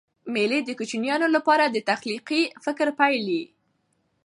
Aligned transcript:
مېلې 0.33 0.59
د 0.63 0.69
کوچنیانو 0.79 1.27
له 1.35 1.39
پاره 1.47 1.65
د 1.69 1.77
تخلیقي 1.89 2.41
فکر 2.65 2.87
پیل 2.99 3.25
يي. 3.35 3.45